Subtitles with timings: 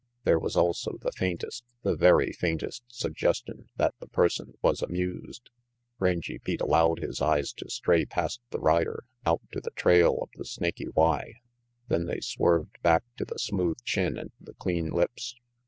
[0.23, 5.51] There was also the faintest, the very faintest suggestion that the person was amused.
[5.99, 10.29] Rangy Pete allowed his eyes to stray past the rider, out to the trail of
[10.35, 11.35] the Snaky Y.
[11.87, 15.35] Then they swerved back to the smooth chin and the clean lips.